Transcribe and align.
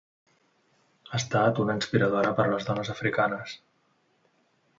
Ha 1.09 1.19
estat 1.19 1.61
una 1.65 1.75
inspiradora 1.81 2.33
per 2.41 2.47
a 2.49 2.51
les 2.55 2.67
dones 2.71 2.91
africanes. 2.95 3.55